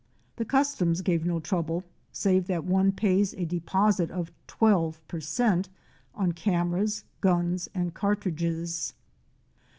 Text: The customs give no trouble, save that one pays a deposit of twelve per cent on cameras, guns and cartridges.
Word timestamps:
The 0.37 0.45
customs 0.45 1.01
give 1.01 1.27
no 1.27 1.39
trouble, 1.39 1.83
save 2.11 2.47
that 2.47 2.65
one 2.65 2.91
pays 2.91 3.35
a 3.35 3.45
deposit 3.45 4.09
of 4.09 4.31
twelve 4.47 4.99
per 5.07 5.19
cent 5.19 5.69
on 6.15 6.31
cameras, 6.31 7.03
guns 7.21 7.69
and 7.75 7.93
cartridges. 7.93 8.93